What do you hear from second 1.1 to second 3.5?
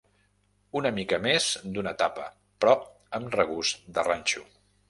més d'una tapa, però amb